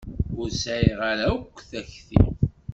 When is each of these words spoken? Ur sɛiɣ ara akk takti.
Ur 0.39 0.49
sɛiɣ 0.63 0.99
ara 1.11 1.27
akk 1.35 1.57
takti. 1.69 2.21